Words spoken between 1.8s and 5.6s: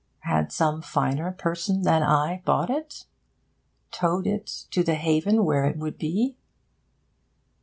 than I bought it? towed it to the haven